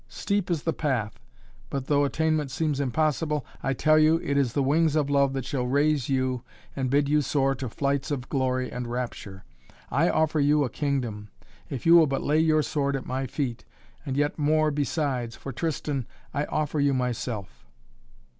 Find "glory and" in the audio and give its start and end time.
8.27-8.87